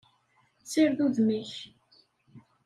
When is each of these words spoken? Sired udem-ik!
Sired 0.69 0.99
udem-ik! 1.05 1.53